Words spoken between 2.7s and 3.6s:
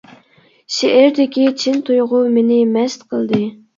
مەست قىلدى.